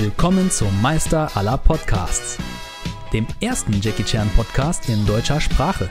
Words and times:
Willkommen 0.00 0.48
zum 0.48 0.80
Meister 0.80 1.36
aller 1.36 1.58
Podcasts, 1.58 2.38
dem 3.12 3.26
ersten 3.40 3.80
Jackie 3.80 4.04
Chan 4.04 4.30
Podcast 4.36 4.88
in 4.88 5.04
deutscher 5.06 5.40
Sprache. 5.40 5.90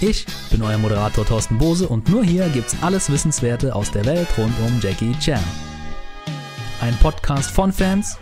Ich 0.00 0.24
bin 0.50 0.62
euer 0.62 0.78
Moderator 0.78 1.26
Thorsten 1.26 1.58
Bose 1.58 1.86
und 1.86 2.08
nur 2.08 2.24
hier 2.24 2.48
gibt's 2.48 2.82
alles 2.82 3.12
Wissenswerte 3.12 3.74
aus 3.74 3.90
der 3.90 4.06
Welt 4.06 4.26
rund 4.38 4.58
um 4.60 4.80
Jackie 4.80 5.12
Chan. 5.18 5.44
Ein 6.80 6.94
Podcast 6.94 7.50
von 7.50 7.74
Fans 7.74 8.18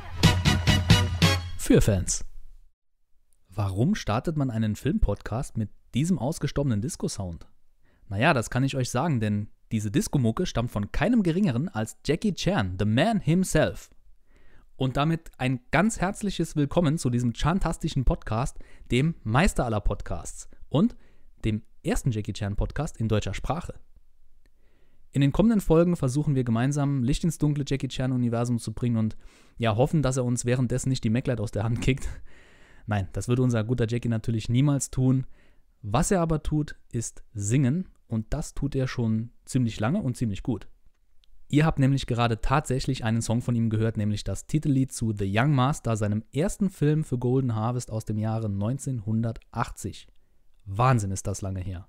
für 1.57 1.80
Fans. 1.80 2.25
Warum 3.51 3.95
startet 3.95 4.37
man 4.37 4.51
einen 4.51 4.75
Filmpodcast 4.75 5.57
mit 5.57 5.71
diesem 5.95 6.19
ausgestorbenen 6.19 6.80
Disco-Sound? 6.80 7.46
Naja, 8.09 8.35
das 8.35 8.51
kann 8.51 8.65
ich 8.65 8.75
euch 8.75 8.91
sagen, 8.91 9.21
denn 9.21 9.49
diese 9.71 9.93
Disco-Mucke 9.93 10.45
stammt 10.45 10.73
von 10.73 10.91
keinem 10.91 11.23
geringeren 11.23 11.69
als 11.69 11.96
Jackie 12.05 12.35
Chan, 12.35 12.75
the 12.80 12.85
man 12.85 13.21
himself. 13.21 13.91
Und 14.79 14.96
damit 14.96 15.32
ein 15.38 15.58
ganz 15.72 16.00
herzliches 16.00 16.55
Willkommen 16.55 16.98
zu 16.98 17.10
diesem 17.10 17.32
chantastischen 17.34 18.05
Podcast, 18.05 18.60
dem 18.92 19.16
Meister 19.24 19.64
aller 19.64 19.80
Podcasts 19.80 20.48
und 20.69 20.95
dem 21.45 21.62
ersten 21.82 22.12
Jackie 22.12 22.32
Chan 22.32 22.55
Podcast 22.55 22.96
in 22.96 23.09
deutscher 23.09 23.34
Sprache. 23.34 23.74
In 25.10 25.20
den 25.20 25.33
kommenden 25.33 25.60
Folgen 25.60 25.96
versuchen 25.96 26.36
wir 26.36 26.45
gemeinsam 26.45 27.02
Licht 27.02 27.24
ins 27.24 27.38
dunkle 27.38 27.64
Jackie 27.66 27.88
Chan 27.88 28.12
Universum 28.12 28.60
zu 28.60 28.72
bringen 28.72 28.98
und 28.98 29.16
ja, 29.56 29.74
hoffen, 29.74 30.00
dass 30.00 30.16
er 30.16 30.24
uns 30.24 30.45
währenddessen 30.45 30.91
nicht 30.91 31.02
die 31.02 31.10
MacLight 31.10 31.41
aus 31.41 31.50
der 31.50 31.64
Hand 31.64 31.80
kickt. 31.83 32.08
Nein, 32.86 33.08
das 33.14 33.27
würde 33.27 33.42
unser 33.42 33.64
guter 33.64 33.88
Jackie 33.88 34.08
natürlich 34.08 34.48
niemals 34.48 34.92
tun. 34.92 35.27
Was 35.83 36.12
er 36.12 36.20
aber 36.20 36.45
tut, 36.45 36.77
ist 36.92 37.24
singen 37.34 37.88
und 38.06 38.27
das 38.30 38.55
tut 38.55 38.77
er 38.77 38.86
schon 38.86 39.30
ziemlich 39.45 39.80
lange 39.80 40.00
und 40.00 40.16
ziemlich 40.16 40.45
gut. 40.45 40.69
Ihr 41.51 41.65
habt 41.65 41.79
nämlich 41.79 42.07
gerade 42.07 42.43
tatsächlich 42.43 43.05
einen 43.05 43.23
Song 43.23 43.41
von 43.41 43.55
ihm 43.55 43.70
gehört, 43.70 43.97
nämlich 43.97 44.23
das 44.23 44.47
Titellied 44.47 44.93
zu 44.93 45.15
The 45.16 45.30
Young 45.33 45.55
Master, 45.55 45.97
seinem 45.97 46.23
ersten 46.30 46.69
Film 46.69 47.05
für 47.05 47.16
Golden 47.16 47.55
Harvest 47.55 47.91
aus 47.91 48.05
dem 48.05 48.19
Jahre 48.19 48.48
1980. 48.48 50.09
Wahnsinn 50.67 51.11
ist 51.11 51.27
das 51.27 51.41
lange 51.41 51.61
her. 51.61 51.89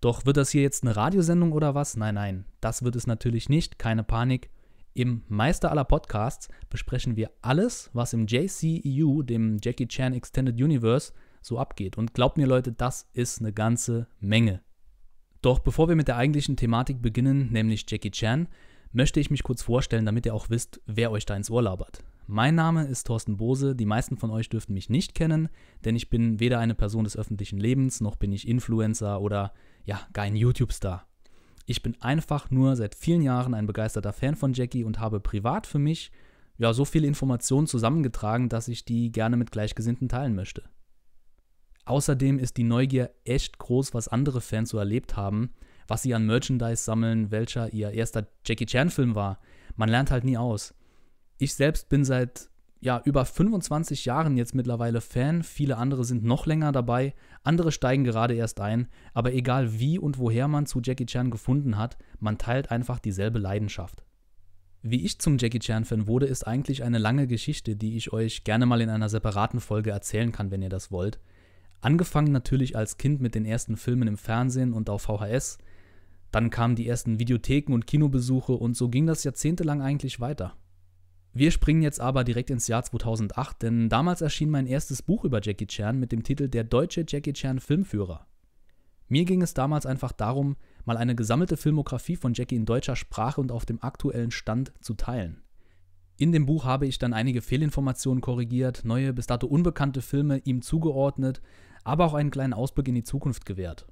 Doch 0.00 0.24
wird 0.24 0.36
das 0.36 0.50
hier 0.50 0.62
jetzt 0.62 0.84
eine 0.84 0.94
Radiosendung 0.94 1.50
oder 1.50 1.74
was? 1.74 1.96
Nein, 1.96 2.14
nein, 2.14 2.44
das 2.60 2.84
wird 2.84 2.94
es 2.94 3.08
natürlich 3.08 3.48
nicht, 3.48 3.78
keine 3.78 4.04
Panik. 4.04 4.50
Im 4.92 5.24
Meister 5.26 5.72
aller 5.72 5.84
Podcasts 5.84 6.48
besprechen 6.70 7.16
wir 7.16 7.32
alles, 7.42 7.90
was 7.92 8.12
im 8.12 8.26
JCEU, 8.28 9.22
dem 9.22 9.58
Jackie 9.60 9.88
Chan 9.88 10.12
Extended 10.12 10.54
Universe, 10.62 11.12
so 11.42 11.58
abgeht. 11.58 11.98
Und 11.98 12.14
glaubt 12.14 12.36
mir 12.36 12.46
Leute, 12.46 12.70
das 12.70 13.08
ist 13.12 13.40
eine 13.40 13.52
ganze 13.52 14.06
Menge. 14.20 14.60
Doch 15.44 15.58
bevor 15.58 15.90
wir 15.90 15.94
mit 15.94 16.08
der 16.08 16.16
eigentlichen 16.16 16.56
Thematik 16.56 17.02
beginnen, 17.02 17.52
nämlich 17.52 17.84
Jackie 17.86 18.10
Chan, 18.10 18.48
möchte 18.92 19.20
ich 19.20 19.30
mich 19.30 19.42
kurz 19.42 19.62
vorstellen, 19.62 20.06
damit 20.06 20.24
ihr 20.24 20.34
auch 20.34 20.48
wisst, 20.48 20.80
wer 20.86 21.10
euch 21.10 21.26
da 21.26 21.36
ins 21.36 21.50
Ohr 21.50 21.60
labert. 21.60 22.02
Mein 22.26 22.54
Name 22.54 22.86
ist 22.86 23.06
Thorsten 23.06 23.36
Bose, 23.36 23.76
die 23.76 23.84
meisten 23.84 24.16
von 24.16 24.30
euch 24.30 24.48
dürften 24.48 24.72
mich 24.72 24.88
nicht 24.88 25.14
kennen, 25.14 25.50
denn 25.84 25.96
ich 25.96 26.08
bin 26.08 26.40
weder 26.40 26.60
eine 26.60 26.74
Person 26.74 27.04
des 27.04 27.14
öffentlichen 27.14 27.58
Lebens, 27.58 28.00
noch 28.00 28.16
bin 28.16 28.32
ich 28.32 28.48
Influencer 28.48 29.20
oder 29.20 29.52
ja, 29.84 30.00
gar 30.14 30.24
ein 30.24 30.34
YouTube-Star. 30.34 31.06
Ich 31.66 31.82
bin 31.82 31.94
einfach 32.00 32.50
nur 32.50 32.74
seit 32.74 32.94
vielen 32.94 33.20
Jahren 33.20 33.52
ein 33.52 33.66
begeisterter 33.66 34.14
Fan 34.14 34.36
von 34.36 34.54
Jackie 34.54 34.84
und 34.84 34.98
habe 34.98 35.20
privat 35.20 35.66
für 35.66 35.78
mich 35.78 36.10
ja 36.56 36.72
so 36.72 36.86
viele 36.86 37.06
Informationen 37.06 37.66
zusammengetragen, 37.66 38.48
dass 38.48 38.66
ich 38.68 38.86
die 38.86 39.12
gerne 39.12 39.36
mit 39.36 39.50
Gleichgesinnten 39.50 40.08
teilen 40.08 40.34
möchte. 40.34 40.62
Außerdem 41.84 42.38
ist 42.38 42.56
die 42.56 42.64
Neugier 42.64 43.10
echt 43.24 43.58
groß, 43.58 43.94
was 43.94 44.08
andere 44.08 44.40
Fans 44.40 44.70
so 44.70 44.78
erlebt 44.78 45.16
haben, 45.16 45.50
was 45.86 46.02
sie 46.02 46.14
an 46.14 46.26
Merchandise 46.26 46.82
sammeln, 46.82 47.30
welcher 47.30 47.72
ihr 47.72 47.90
erster 47.90 48.26
Jackie 48.46 48.66
Chan-Film 48.66 49.14
war. 49.14 49.38
Man 49.76 49.88
lernt 49.88 50.10
halt 50.10 50.24
nie 50.24 50.38
aus. 50.38 50.74
Ich 51.38 51.54
selbst 51.54 51.88
bin 51.88 52.04
seit 52.04 52.48
ja, 52.84 53.00
über 53.02 53.24
25 53.24 54.04
Jahren 54.04 54.36
jetzt 54.36 54.54
mittlerweile 54.54 55.00
Fan, 55.00 55.42
viele 55.42 55.78
andere 55.78 56.04
sind 56.04 56.22
noch 56.22 56.44
länger 56.44 56.70
dabei, 56.70 57.14
andere 57.42 57.72
steigen 57.72 58.04
gerade 58.04 58.34
erst 58.34 58.60
ein, 58.60 58.88
aber 59.14 59.32
egal 59.32 59.78
wie 59.78 59.98
und 59.98 60.18
woher 60.18 60.48
man 60.48 60.66
zu 60.66 60.82
Jackie 60.82 61.06
Chan 61.06 61.30
gefunden 61.30 61.78
hat, 61.78 61.96
man 62.20 62.36
teilt 62.36 62.70
einfach 62.70 62.98
dieselbe 62.98 63.38
Leidenschaft. 63.38 64.04
Wie 64.82 65.02
ich 65.02 65.18
zum 65.18 65.38
Jackie 65.38 65.60
Chan-Fan 65.60 66.06
wurde, 66.06 66.26
ist 66.26 66.46
eigentlich 66.46 66.82
eine 66.84 66.98
lange 66.98 67.26
Geschichte, 67.26 67.74
die 67.74 67.96
ich 67.96 68.12
euch 68.12 68.44
gerne 68.44 68.66
mal 68.66 68.82
in 68.82 68.90
einer 68.90 69.08
separaten 69.08 69.60
Folge 69.60 69.90
erzählen 69.90 70.30
kann, 70.30 70.50
wenn 70.50 70.60
ihr 70.60 70.68
das 70.68 70.90
wollt. 70.90 71.18
Angefangen 71.84 72.32
natürlich 72.32 72.78
als 72.78 72.96
Kind 72.96 73.20
mit 73.20 73.34
den 73.34 73.44
ersten 73.44 73.76
Filmen 73.76 74.08
im 74.08 74.16
Fernsehen 74.16 74.72
und 74.72 74.88
auf 74.88 75.02
VHS. 75.02 75.58
Dann 76.30 76.48
kamen 76.48 76.76
die 76.76 76.88
ersten 76.88 77.18
Videotheken 77.18 77.74
und 77.74 77.86
Kinobesuche 77.86 78.54
und 78.54 78.74
so 78.74 78.88
ging 78.88 79.06
das 79.06 79.22
jahrzehntelang 79.22 79.82
eigentlich 79.82 80.18
weiter. 80.18 80.56
Wir 81.34 81.50
springen 81.50 81.82
jetzt 81.82 82.00
aber 82.00 82.24
direkt 82.24 82.48
ins 82.48 82.68
Jahr 82.68 82.84
2008, 82.84 83.60
denn 83.60 83.90
damals 83.90 84.22
erschien 84.22 84.48
mein 84.48 84.66
erstes 84.66 85.02
Buch 85.02 85.24
über 85.24 85.42
Jackie 85.42 85.66
Chan 85.66 86.00
mit 86.00 86.10
dem 86.10 86.22
Titel 86.22 86.48
Der 86.48 86.64
deutsche 86.64 87.04
Jackie 87.06 87.34
Chan 87.34 87.60
Filmführer. 87.60 88.26
Mir 89.08 89.26
ging 89.26 89.42
es 89.42 89.52
damals 89.52 89.84
einfach 89.84 90.12
darum, 90.12 90.56
mal 90.86 90.96
eine 90.96 91.14
gesammelte 91.14 91.58
Filmografie 91.58 92.16
von 92.16 92.32
Jackie 92.32 92.56
in 92.56 92.64
deutscher 92.64 92.96
Sprache 92.96 93.42
und 93.42 93.52
auf 93.52 93.66
dem 93.66 93.82
aktuellen 93.82 94.30
Stand 94.30 94.72
zu 94.80 94.94
teilen. 94.94 95.42
In 96.16 96.30
dem 96.30 96.46
Buch 96.46 96.64
habe 96.64 96.86
ich 96.86 96.98
dann 96.98 97.12
einige 97.12 97.42
Fehlinformationen 97.42 98.20
korrigiert, 98.20 98.84
neue 98.84 99.12
bis 99.12 99.26
dato 99.26 99.48
unbekannte 99.48 100.00
Filme 100.00 100.38
ihm 100.44 100.62
zugeordnet, 100.62 101.42
aber 101.84 102.06
auch 102.06 102.14
einen 102.14 102.30
kleinen 102.30 102.52
Ausblick 102.52 102.88
in 102.88 102.94
die 102.94 103.04
Zukunft 103.04 103.46
gewährt. 103.46 103.86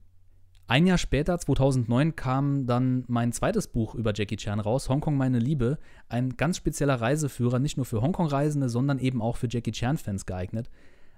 Ein 0.67 0.87
Jahr 0.87 0.99
später, 0.99 1.39
2009, 1.39 2.17
kam 2.17 2.67
dann 2.67 3.05
mein 3.07 3.33
zweites 3.33 3.69
Buch 3.69 3.95
über 3.95 4.13
Jackie 4.15 4.37
Chan 4.37 4.61
raus, 4.61 4.89
Hongkong 4.89 5.17
meine 5.17 5.39
Liebe, 5.39 5.79
ein 6.09 6.37
ganz 6.37 6.57
spezieller 6.57 7.01
Reiseführer, 7.01 7.59
nicht 7.59 7.77
nur 7.77 7.85
für 7.85 8.01
Hongkong-Reisende, 8.01 8.69
sondern 8.69 8.99
eben 8.99 9.21
auch 9.21 9.37
für 9.37 9.49
Jackie 9.51 9.73
Chan-Fans 9.73 10.25
geeignet. 10.25 10.71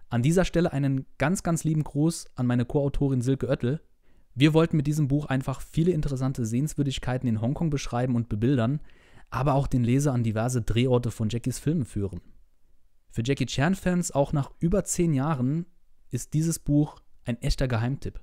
An 0.09 0.23
dieser 0.23 0.45
Stelle 0.45 0.73
einen 0.73 1.07
ganz, 1.19 1.43
ganz 1.43 1.63
lieben 1.63 1.85
Gruß 1.85 2.27
an 2.35 2.47
meine 2.47 2.65
Co-Autorin 2.65 3.21
Silke 3.21 3.49
Oettel. 3.49 3.81
Wir 4.35 4.55
wollten 4.55 4.77
mit 4.77 4.87
diesem 4.87 5.09
Buch 5.09 5.27
einfach 5.27 5.61
viele 5.61 5.93
interessante 5.93 6.45
Sehenswürdigkeiten 6.45 7.29
in 7.29 7.41
Hongkong 7.41 7.71
beschreiben 7.71 8.17
und 8.17 8.29
bebildern, 8.29 8.81
aber 9.31 9.55
auch 9.55 9.67
den 9.67 9.85
Leser 9.85 10.13
an 10.13 10.25
diverse 10.25 10.63
Drehorte 10.63 11.11
von 11.11 11.29
Jackies 11.29 11.59
Filmen 11.59 11.85
führen. 11.85 12.21
Für 13.11 13.23
Jackie 13.25 13.47
Chan-Fans 13.47 14.11
auch 14.11 14.33
nach 14.33 14.51
über 14.59 14.83
zehn 14.83 15.15
Jahren 15.15 15.67
ist 16.15 16.33
dieses 16.33 16.59
Buch 16.59 17.01
ein 17.25 17.41
echter 17.43 17.69
Geheimtipp. 17.69 18.21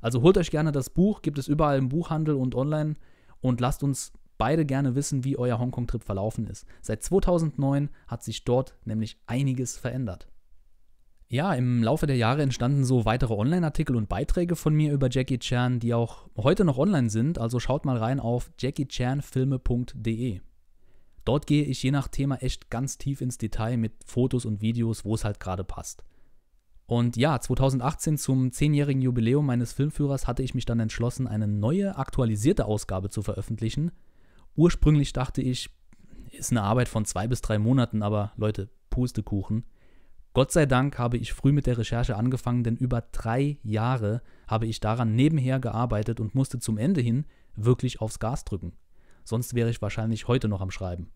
Also 0.00 0.22
holt 0.22 0.38
euch 0.38 0.50
gerne 0.50 0.72
das 0.72 0.90
Buch, 0.90 1.22
gibt 1.22 1.38
es 1.38 1.48
überall 1.48 1.78
im 1.78 1.88
Buchhandel 1.88 2.34
und 2.34 2.54
online 2.54 2.96
und 3.40 3.60
lasst 3.60 3.82
uns 3.82 4.12
beide 4.38 4.64
gerne 4.64 4.94
wissen, 4.94 5.24
wie 5.24 5.36
euer 5.36 5.58
Hongkong-Trip 5.58 6.02
verlaufen 6.02 6.46
ist. 6.46 6.66
Seit 6.80 7.02
2009 7.02 7.90
hat 8.06 8.24
sich 8.24 8.44
dort 8.44 8.76
nämlich 8.84 9.18
einiges 9.26 9.76
verändert. 9.76 10.28
Ja, 11.28 11.54
im 11.54 11.82
Laufe 11.82 12.06
der 12.06 12.16
Jahre 12.16 12.42
entstanden 12.42 12.84
so 12.84 13.04
weitere 13.04 13.34
Online-Artikel 13.34 13.96
und 13.96 14.08
Beiträge 14.08 14.54
von 14.54 14.74
mir 14.74 14.92
über 14.92 15.08
Jackie 15.10 15.38
Chan, 15.38 15.80
die 15.80 15.94
auch 15.94 16.28
heute 16.36 16.64
noch 16.64 16.76
online 16.76 17.08
sind, 17.08 17.38
also 17.38 17.58
schaut 17.58 17.84
mal 17.84 17.96
rein 17.96 18.20
auf 18.20 18.50
jackiechanfilme.de. 18.58 20.40
Dort 21.24 21.46
gehe 21.46 21.64
ich 21.64 21.82
je 21.82 21.90
nach 21.90 22.08
Thema 22.08 22.36
echt 22.36 22.68
ganz 22.68 22.98
tief 22.98 23.20
ins 23.20 23.38
Detail 23.38 23.76
mit 23.76 23.92
Fotos 24.04 24.44
und 24.44 24.60
Videos, 24.60 25.04
wo 25.04 25.14
es 25.14 25.24
halt 25.24 25.40
gerade 25.40 25.64
passt. 25.64 26.04
Und 26.92 27.16
ja, 27.16 27.40
2018 27.40 28.18
zum 28.18 28.52
zehnjährigen 28.52 29.00
Jubiläum 29.00 29.46
meines 29.46 29.72
Filmführers 29.72 30.26
hatte 30.26 30.42
ich 30.42 30.54
mich 30.54 30.66
dann 30.66 30.78
entschlossen, 30.78 31.26
eine 31.26 31.48
neue, 31.48 31.96
aktualisierte 31.96 32.66
Ausgabe 32.66 33.08
zu 33.08 33.22
veröffentlichen. 33.22 33.92
Ursprünglich 34.56 35.14
dachte 35.14 35.40
ich, 35.40 35.70
ist 36.32 36.50
eine 36.50 36.60
Arbeit 36.60 36.90
von 36.90 37.06
zwei 37.06 37.26
bis 37.28 37.40
drei 37.40 37.58
Monaten, 37.58 38.02
aber 38.02 38.34
Leute, 38.36 38.68
Pustekuchen. 38.90 39.64
Gott 40.34 40.52
sei 40.52 40.66
Dank 40.66 40.98
habe 40.98 41.16
ich 41.16 41.32
früh 41.32 41.52
mit 41.52 41.64
der 41.64 41.78
Recherche 41.78 42.14
angefangen, 42.14 42.62
denn 42.62 42.76
über 42.76 43.00
drei 43.00 43.56
Jahre 43.62 44.20
habe 44.46 44.66
ich 44.66 44.78
daran 44.80 45.14
nebenher 45.14 45.60
gearbeitet 45.60 46.20
und 46.20 46.34
musste 46.34 46.58
zum 46.58 46.76
Ende 46.76 47.00
hin 47.00 47.24
wirklich 47.56 48.02
aufs 48.02 48.18
Gas 48.18 48.44
drücken. 48.44 48.74
Sonst 49.24 49.54
wäre 49.54 49.70
ich 49.70 49.80
wahrscheinlich 49.80 50.28
heute 50.28 50.46
noch 50.46 50.60
am 50.60 50.70
Schreiben. 50.70 51.08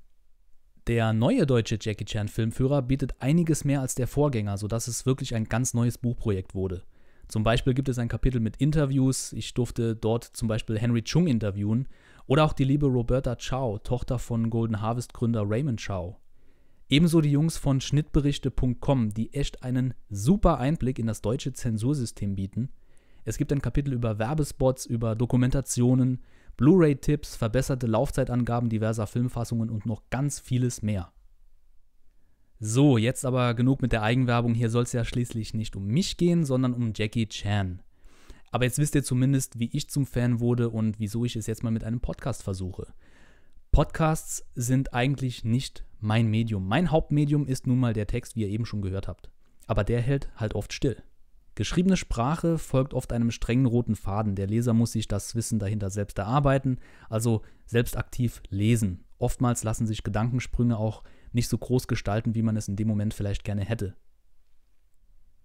Der 0.87 1.13
neue 1.13 1.47
deutsche 1.47 1.79
Jackie 1.81 2.05
Chan 2.05 2.29
Filmführer 2.29 2.81
bietet 2.81 3.21
einiges 3.21 3.65
mehr 3.65 3.81
als 3.81 3.97
der 3.97 4.07
Vorgänger, 4.07 4.57
sodass 4.57 4.87
es 4.87 5.05
wirklich 5.05 5.35
ein 5.35 5.49
ganz 5.49 5.75
neues 5.75 5.99
Buchprojekt 5.99 6.55
wurde. 6.55 6.85
Zum 7.27 7.43
Beispiel 7.43 7.75
gibt 7.75 7.89
es 7.89 7.99
ein 7.99 8.07
Kapitel 8.07 8.41
mit 8.41 8.59
Interviews, 8.59 9.33
ich 9.33 9.53
durfte 9.53 9.97
dort 9.97 10.23
zum 10.23 10.47
Beispiel 10.47 10.79
Henry 10.79 11.03
Chung 11.03 11.27
interviewen, 11.27 11.89
oder 12.29 12.45
auch 12.45 12.53
die 12.53 12.63
liebe 12.63 12.87
Roberta 12.87 13.35
Chow, 13.35 13.81
Tochter 13.81 14.21
von 14.21 14.49
Golden 14.49 14.81
Harvest 14.81 15.13
Gründer 15.13 15.43
Raymond 15.45 15.85
Chow. 15.85 16.15
Ebenso 16.89 17.21
die 17.21 17.33
Jungs 17.33 17.57
von 17.57 17.81
Schnittberichte.com, 17.81 19.13
die 19.13 19.35
echt 19.35 19.65
einen 19.65 19.93
super 20.09 20.59
Einblick 20.59 21.01
in 21.01 21.09
das 21.09 21.21
deutsche 21.21 21.53
Zensursystem 21.53 22.37
bieten. 22.37 22.71
Es 23.25 23.39
gibt 23.39 23.53
ein 23.53 23.61
Kapitel 23.61 23.93
über 23.93 24.21
Werbespots, 24.21 24.87
über 24.87 25.17
Dokumentationen, 25.17 26.23
Blu-ray-Tipps, 26.57 27.37
verbesserte 27.37 27.87
Laufzeitangaben 27.87 28.69
diverser 28.69 29.07
Filmfassungen 29.07 29.71
und 29.71 29.87
noch 29.87 30.09
ganz 30.11 30.41
vieles 30.41 30.83
mehr. 30.83 31.13
So, 32.59 32.97
jetzt 32.97 33.27
aber 33.27 33.53
genug 33.55 33.83
mit 33.83 33.93
der 33.93 34.03
Eigenwerbung. 34.03 34.55
Hier 34.55 34.71
soll 34.71 34.85
es 34.85 34.93
ja 34.93 35.05
schließlich 35.05 35.53
nicht 35.53 35.77
um 35.77 35.87
mich 35.87 36.17
gehen, 36.17 36.45
sondern 36.47 36.73
um 36.73 36.93
Jackie 36.95 37.29
Chan. 37.29 37.83
Aber 38.51 38.65
jetzt 38.65 38.79
wisst 38.79 38.95
ihr 38.95 39.05
zumindest, 39.05 39.59
wie 39.59 39.69
ich 39.73 39.91
zum 39.91 40.07
Fan 40.07 40.41
wurde 40.41 40.71
und 40.71 40.99
wieso 40.99 41.27
ich 41.27 41.37
es 41.37 41.47
jetzt 41.47 41.63
mal 41.63 41.71
mit 41.71 41.85
einem 41.85 42.01
Podcast 42.01 42.43
versuche. 42.43 42.95
Podcasts 43.73 44.47
sind 44.55 44.95
eigentlich 44.95 45.45
nicht 45.45 45.85
mein 46.01 46.29
Medium. 46.29 46.67
Mein 46.67 46.91
Hauptmedium 46.91 47.47
ist 47.47 47.67
nun 47.67 47.79
mal 47.79 47.93
der 47.93 48.07
Text, 48.07 48.35
wie 48.35 48.43
ihr 48.43 48.49
eben 48.49 48.65
schon 48.65 48.81
gehört 48.81 49.09
habt. 49.09 49.31
Aber 49.67 49.85
der 49.85 50.01
hält 50.01 50.31
halt 50.37 50.55
oft 50.55 50.73
still. 50.73 51.03
Geschriebene 51.57 51.97
Sprache 51.97 52.59
folgt 52.59 52.93
oft 52.93 53.15
einem 53.15 53.31
strengen 53.31 53.65
roten 53.65 53.97
Faden. 53.97 54.35
Der 54.35 54.47
Leser 54.47 54.75
muss 54.75 54.93
sich 54.93 55.09
das 55.09 55.35
Wissen 55.35 55.59
dahinter 55.59 55.89
selbst 55.89 56.19
erarbeiten, 56.19 56.79
also 57.09 57.41
selbst 57.65 57.97
aktiv 57.97 58.43
lesen. 58.51 59.05
Oftmals 59.19 59.65
lassen 59.65 59.87
sich 59.87 60.03
Gedankensprünge 60.03 60.77
auch 60.77 61.03
nicht 61.33 61.49
so 61.49 61.57
groß 61.57 61.89
gestalten, 61.89 62.35
wie 62.35 62.43
man 62.43 62.57
es 62.57 62.69
in 62.69 62.77
dem 62.77 62.87
Moment 62.87 63.15
vielleicht 63.15 63.43
gerne 63.43 63.65
hätte. 63.65 63.97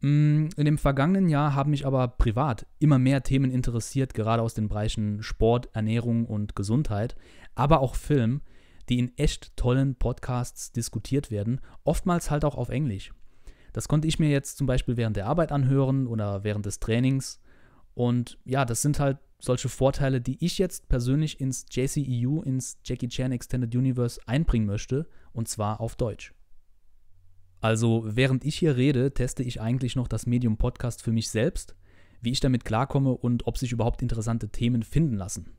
Mm, 0.01 0.49
in 0.57 0.65
dem 0.65 0.77
vergangenen 0.77 1.29
Jahr 1.29 1.55
haben 1.55 1.71
mich 1.71 1.85
aber 1.85 2.09
privat 2.09 2.65
immer 2.79 2.99
mehr 2.99 3.23
Themen 3.23 3.49
interessiert, 3.49 4.13
gerade 4.13 4.43
aus 4.43 4.53
den 4.53 4.67
Bereichen 4.67 5.23
Sport, 5.23 5.69
Ernährung 5.73 6.25
und 6.25 6.57
Gesundheit, 6.57 7.15
aber 7.55 7.79
auch 7.79 7.95
Film, 7.95 8.41
die 8.89 8.99
in 8.99 9.17
echt 9.17 9.55
tollen 9.55 9.95
Podcasts 9.95 10.73
diskutiert 10.73 11.31
werden, 11.31 11.61
oftmals 11.85 12.29
halt 12.29 12.43
auch 12.43 12.55
auf 12.55 12.67
Englisch. 12.67 13.13
Das 13.73 13.87
konnte 13.87 14.07
ich 14.07 14.19
mir 14.19 14.29
jetzt 14.29 14.57
zum 14.57 14.67
Beispiel 14.67 14.97
während 14.97 15.17
der 15.17 15.27
Arbeit 15.27 15.51
anhören 15.51 16.07
oder 16.07 16.43
während 16.43 16.65
des 16.65 16.79
Trainings. 16.79 17.39
Und 17.93 18.37
ja, 18.45 18.65
das 18.65 18.81
sind 18.81 18.99
halt 18.99 19.17
solche 19.39 19.69
Vorteile, 19.69 20.21
die 20.21 20.43
ich 20.43 20.57
jetzt 20.57 20.87
persönlich 20.87 21.41
ins 21.41 21.65
JCEU, 21.69 22.41
ins 22.41 22.77
Jackie 22.83 23.07
Chan 23.07 23.31
Extended 23.31 23.75
Universe 23.75 24.19
einbringen 24.25 24.67
möchte, 24.67 25.07
und 25.33 25.47
zwar 25.47 25.81
auf 25.81 25.95
Deutsch. 25.95 26.33
Also 27.59 28.03
während 28.05 28.43
ich 28.43 28.55
hier 28.55 28.75
rede, 28.75 29.13
teste 29.13 29.43
ich 29.43 29.61
eigentlich 29.61 29.95
noch 29.95 30.07
das 30.07 30.25
Medium 30.25 30.57
Podcast 30.57 31.01
für 31.01 31.11
mich 31.11 31.29
selbst, 31.29 31.75
wie 32.21 32.31
ich 32.31 32.39
damit 32.39 32.65
klarkomme 32.65 33.11
und 33.11 33.47
ob 33.47 33.57
sich 33.57 33.71
überhaupt 33.71 34.01
interessante 34.01 34.49
Themen 34.49 34.83
finden 34.83 35.15
lassen. 35.15 35.53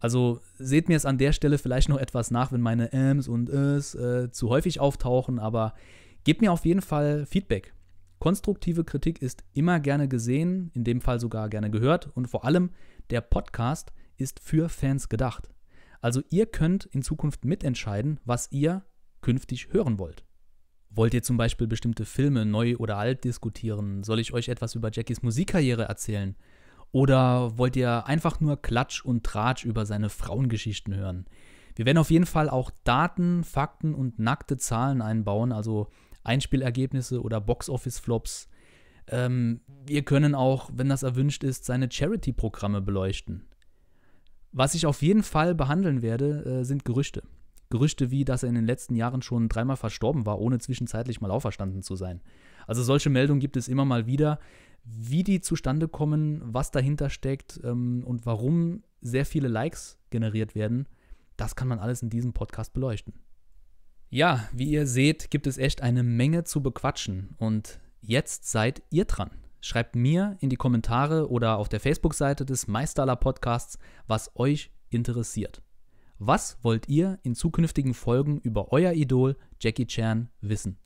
Also 0.00 0.40
seht 0.58 0.88
mir 0.88 0.96
es 0.96 1.06
an 1.06 1.18
der 1.18 1.32
Stelle 1.32 1.58
vielleicht 1.58 1.88
noch 1.88 1.98
etwas 1.98 2.30
nach, 2.30 2.52
wenn 2.52 2.60
meine 2.60 2.92
Ms 2.92 3.28
und 3.28 3.48
Es 3.48 3.94
äh, 3.94 4.30
zu 4.30 4.48
häufig 4.48 4.78
auftauchen, 4.78 5.38
aber 5.38 5.74
Gebt 6.28 6.42
mir 6.42 6.52
auf 6.52 6.66
jeden 6.66 6.82
Fall 6.82 7.24
Feedback. 7.24 7.72
Konstruktive 8.18 8.84
Kritik 8.84 9.22
ist 9.22 9.44
immer 9.54 9.80
gerne 9.80 10.08
gesehen, 10.08 10.70
in 10.74 10.84
dem 10.84 11.00
Fall 11.00 11.18
sogar 11.20 11.48
gerne 11.48 11.70
gehört 11.70 12.14
und 12.14 12.26
vor 12.26 12.44
allem 12.44 12.68
der 13.08 13.22
Podcast 13.22 13.94
ist 14.18 14.38
für 14.38 14.68
Fans 14.68 15.08
gedacht. 15.08 15.48
Also 16.02 16.20
ihr 16.28 16.44
könnt 16.44 16.84
in 16.84 17.00
Zukunft 17.00 17.46
mitentscheiden, 17.46 18.20
was 18.26 18.52
ihr 18.52 18.84
künftig 19.22 19.72
hören 19.72 19.98
wollt. 19.98 20.26
Wollt 20.90 21.14
ihr 21.14 21.22
zum 21.22 21.38
Beispiel 21.38 21.66
bestimmte 21.66 22.04
Filme 22.04 22.44
neu 22.44 22.76
oder 22.76 22.98
alt 22.98 23.24
diskutieren? 23.24 24.04
Soll 24.04 24.20
ich 24.20 24.34
euch 24.34 24.50
etwas 24.50 24.74
über 24.74 24.90
Jackies 24.92 25.22
Musikkarriere 25.22 25.84
erzählen? 25.84 26.36
Oder 26.92 27.56
wollt 27.56 27.74
ihr 27.74 28.06
einfach 28.06 28.38
nur 28.38 28.60
Klatsch 28.60 29.02
und 29.02 29.24
Tratsch 29.24 29.64
über 29.64 29.86
seine 29.86 30.10
Frauengeschichten 30.10 30.94
hören? 30.94 31.24
Wir 31.74 31.86
werden 31.86 31.98
auf 31.98 32.10
jeden 32.10 32.26
Fall 32.26 32.50
auch 32.50 32.70
Daten, 32.84 33.44
Fakten 33.44 33.94
und 33.94 34.18
nackte 34.18 34.58
Zahlen 34.58 35.00
einbauen, 35.00 35.52
also 35.52 35.88
Einspielergebnisse 36.24 37.22
oder 37.22 37.40
Box-Office-Flops. 37.40 38.48
Ähm, 39.08 39.60
wir 39.86 40.02
können 40.02 40.34
auch, 40.34 40.70
wenn 40.72 40.88
das 40.88 41.02
erwünscht 41.02 41.44
ist, 41.44 41.64
seine 41.64 41.90
Charity-Programme 41.90 42.80
beleuchten. 42.80 43.46
Was 44.52 44.74
ich 44.74 44.86
auf 44.86 45.02
jeden 45.02 45.22
Fall 45.22 45.54
behandeln 45.54 46.02
werde, 46.02 46.44
äh, 46.44 46.64
sind 46.64 46.84
Gerüchte. 46.84 47.22
Gerüchte 47.70 48.10
wie, 48.10 48.24
dass 48.24 48.42
er 48.42 48.48
in 48.48 48.54
den 48.54 48.66
letzten 48.66 48.94
Jahren 48.96 49.20
schon 49.20 49.48
dreimal 49.48 49.76
verstorben 49.76 50.24
war, 50.24 50.38
ohne 50.40 50.58
zwischenzeitlich 50.58 51.20
mal 51.20 51.30
auferstanden 51.30 51.82
zu 51.82 51.96
sein. 51.96 52.22
Also 52.66 52.82
solche 52.82 53.10
Meldungen 53.10 53.40
gibt 53.40 53.56
es 53.56 53.68
immer 53.68 53.84
mal 53.84 54.06
wieder. 54.06 54.38
Wie 54.84 55.22
die 55.22 55.40
zustande 55.40 55.86
kommen, 55.86 56.40
was 56.42 56.70
dahinter 56.70 57.10
steckt 57.10 57.60
ähm, 57.62 58.04
und 58.06 58.24
warum 58.24 58.82
sehr 59.02 59.26
viele 59.26 59.48
Likes 59.48 59.98
generiert 60.10 60.54
werden, 60.54 60.88
das 61.36 61.56
kann 61.56 61.68
man 61.68 61.78
alles 61.78 62.02
in 62.02 62.10
diesem 62.10 62.32
Podcast 62.32 62.72
beleuchten. 62.72 63.14
Ja, 64.10 64.48
wie 64.52 64.70
ihr 64.70 64.86
seht, 64.86 65.30
gibt 65.30 65.46
es 65.46 65.58
echt 65.58 65.82
eine 65.82 66.02
Menge 66.02 66.44
zu 66.44 66.62
bequatschen 66.62 67.34
und 67.36 67.78
jetzt 68.00 68.50
seid 68.50 68.82
ihr 68.88 69.04
dran. 69.04 69.30
Schreibt 69.60 69.96
mir 69.96 70.38
in 70.40 70.48
die 70.48 70.56
Kommentare 70.56 71.28
oder 71.28 71.58
auf 71.58 71.68
der 71.68 71.80
Facebook-Seite 71.80 72.46
des 72.46 72.68
Meisterler 72.68 73.16
Podcasts, 73.16 73.78
was 74.06 74.34
euch 74.34 74.70
interessiert. 74.88 75.60
Was 76.18 76.56
wollt 76.62 76.88
ihr 76.88 77.18
in 77.22 77.34
zukünftigen 77.34 77.92
Folgen 77.92 78.40
über 78.40 78.72
euer 78.72 78.92
Idol 78.92 79.36
Jackie 79.60 79.86
Chan 79.86 80.30
wissen? 80.40 80.78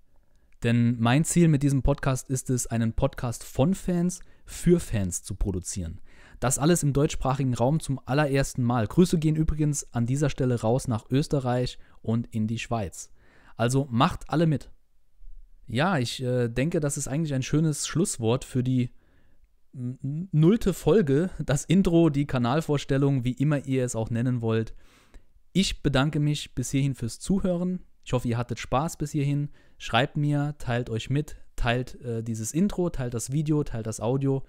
Denn 0.64 0.98
mein 0.98 1.24
Ziel 1.24 1.46
mit 1.46 1.62
diesem 1.62 1.82
Podcast 1.82 2.28
ist 2.28 2.50
es, 2.50 2.66
einen 2.66 2.92
Podcast 2.92 3.44
von 3.44 3.74
Fans 3.74 4.20
für 4.46 4.80
Fans 4.80 5.22
zu 5.22 5.36
produzieren. 5.36 6.00
Das 6.42 6.58
alles 6.58 6.82
im 6.82 6.92
deutschsprachigen 6.92 7.54
Raum 7.54 7.78
zum 7.78 8.00
allerersten 8.04 8.64
Mal. 8.64 8.88
Grüße 8.88 9.16
gehen 9.20 9.36
übrigens 9.36 9.86
an 9.92 10.06
dieser 10.06 10.28
Stelle 10.28 10.60
raus 10.60 10.88
nach 10.88 11.08
Österreich 11.08 11.78
und 12.00 12.26
in 12.34 12.48
die 12.48 12.58
Schweiz. 12.58 13.12
Also 13.54 13.86
macht 13.92 14.28
alle 14.28 14.48
mit. 14.48 14.72
Ja, 15.68 15.98
ich 15.98 16.20
äh, 16.20 16.48
denke, 16.48 16.80
das 16.80 16.96
ist 16.96 17.06
eigentlich 17.06 17.32
ein 17.32 17.44
schönes 17.44 17.86
Schlusswort 17.86 18.44
für 18.44 18.64
die 18.64 18.90
nullte 19.72 20.74
Folge, 20.74 21.30
das 21.38 21.64
Intro, 21.64 22.10
die 22.10 22.26
Kanalvorstellung, 22.26 23.22
wie 23.22 23.34
immer 23.34 23.64
ihr 23.64 23.84
es 23.84 23.94
auch 23.94 24.10
nennen 24.10 24.42
wollt. 24.42 24.74
Ich 25.52 25.84
bedanke 25.84 26.18
mich 26.18 26.56
bis 26.56 26.72
hierhin 26.72 26.96
fürs 26.96 27.20
Zuhören. 27.20 27.84
Ich 28.02 28.14
hoffe, 28.14 28.26
ihr 28.26 28.36
hattet 28.36 28.58
Spaß 28.58 28.96
bis 28.96 29.12
hierhin. 29.12 29.50
Schreibt 29.78 30.16
mir, 30.16 30.56
teilt 30.58 30.90
euch 30.90 31.08
mit, 31.08 31.36
teilt 31.54 32.00
äh, 32.00 32.24
dieses 32.24 32.52
Intro, 32.52 32.90
teilt 32.90 33.14
das 33.14 33.30
Video, 33.30 33.62
teilt 33.62 33.86
das 33.86 34.00
Audio. 34.00 34.42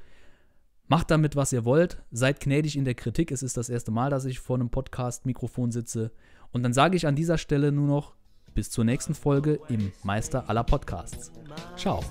Macht 0.88 1.12
damit, 1.12 1.35
was 1.35 1.53
ihr 1.53 1.65
wollt. 1.65 2.01
Seid 2.12 2.39
gnädig 2.39 2.75
in 2.75 2.85
der 2.85 2.95
Kritik. 2.95 3.31
Es 3.31 3.41
ist 3.44 3.57
das 3.57 3.69
erste 3.69 3.91
Mal, 3.91 4.09
dass 4.09 4.25
ich 4.25 4.39
vor 4.39 4.57
einem 4.57 4.69
Podcast-Mikrofon 4.69 5.71
sitze. 5.71 6.12
Und 6.51 6.63
dann 6.63 6.74
sage 6.74 6.95
ich 6.95 7.07
an 7.07 7.15
dieser 7.15 7.38
Stelle 7.38 7.71
nur 7.71 7.88
noch 7.88 8.13
bis 8.53 8.69
zur 8.69 8.83
nächsten 8.83 9.15
Folge 9.15 9.59
im 9.69 9.91
Meister 10.03 10.50
aller 10.50 10.63
Podcasts. 10.63 11.31
Ciao. 11.75 12.03